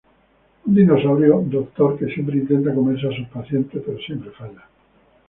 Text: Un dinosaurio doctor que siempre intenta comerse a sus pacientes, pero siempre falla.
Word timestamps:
Un 0.65 0.73
dinosaurio 0.73 1.43
doctor 1.45 1.95
que 1.95 2.07
siempre 2.07 2.35
intenta 2.39 2.73
comerse 2.73 3.07
a 3.07 3.11
sus 3.15 3.27
pacientes, 3.27 3.83
pero 3.85 3.99
siempre 3.99 4.31
falla. 4.31 4.65